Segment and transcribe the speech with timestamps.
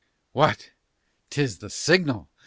[0.31, 0.71] What!
[1.29, 2.27] 'tis the signal!